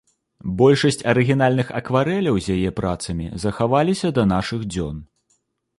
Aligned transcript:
Большасць 0.61 1.03
арыгінальных 1.13 1.67
акварэляў 1.81 2.41
з 2.47 2.57
яе 2.57 2.69
працамі 2.81 3.27
захаваліся 3.45 4.07
да 4.19 4.23
нашых 4.35 4.61
дзён. 4.77 4.95